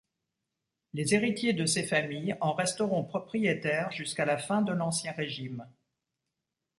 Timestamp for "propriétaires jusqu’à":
3.03-4.25